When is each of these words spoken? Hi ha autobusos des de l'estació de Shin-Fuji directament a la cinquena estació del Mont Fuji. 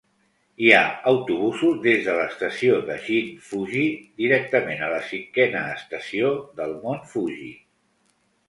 Hi 0.67 0.69
ha 0.75 0.79
autobusos 1.11 1.75
des 1.83 2.07
de 2.07 2.15
l'estació 2.19 2.79
de 2.89 2.95
Shin-Fuji 3.03 3.85
directament 4.23 4.83
a 4.87 4.91
la 4.95 5.05
cinquena 5.13 5.63
estació 5.77 6.33
del 6.63 6.75
Mont 6.87 7.05
Fuji. 7.13 7.55